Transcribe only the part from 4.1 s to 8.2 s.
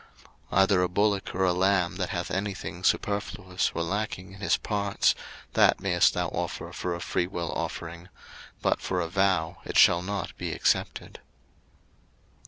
in his parts, that mayest thou offer for a freewill offering;